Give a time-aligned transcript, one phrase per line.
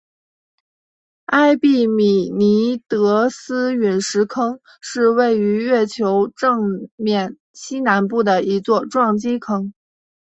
[1.25, 9.75] 埃庇米尼得斯陨石坑是位于月球正面西南部的一座撞击坑。